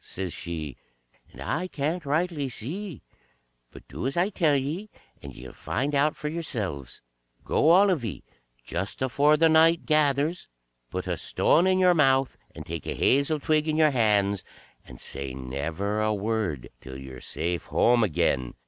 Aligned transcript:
says 0.00 0.32
she, 0.32 0.76
"and 1.30 1.40
I 1.40 1.68
can't 1.68 2.04
rightly 2.04 2.48
see, 2.48 3.00
but 3.70 3.86
do 3.86 4.08
as 4.08 4.16
I 4.16 4.28
tell 4.28 4.56
ye, 4.56 4.90
and 5.22 5.36
ye 5.36 5.46
'll 5.48 5.52
find 5.52 5.94
out 5.94 6.16
for 6.16 6.26
yourselves. 6.26 7.00
Go 7.44 7.70
all 7.70 7.90
of 7.90 8.04
ye, 8.04 8.24
just 8.64 9.00
afore 9.02 9.36
the 9.36 9.48
night 9.48 9.86
gathers, 9.86 10.48
put 10.90 11.06
a 11.06 11.16
stone 11.16 11.68
in 11.68 11.78
your 11.78 11.94
mouth, 11.94 12.36
and 12.56 12.66
take 12.66 12.88
a 12.88 12.94
hazel 12.94 13.38
twig 13.38 13.68
in 13.68 13.76
your 13.76 13.92
hands, 13.92 14.42
and 14.84 15.00
say 15.00 15.32
never 15.32 16.00
a 16.00 16.12
word 16.12 16.70
till 16.80 16.98
you're 16.98 17.20
safe 17.20 17.66
home 17.66 18.02
again. 18.02 18.54